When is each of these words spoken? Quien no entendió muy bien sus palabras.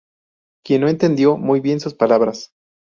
Quien 0.65 0.81
no 0.81 0.87
entendió 0.89 1.37
muy 1.37 1.59
bien 1.59 1.79
sus 1.79 1.93
palabras. 1.93 2.51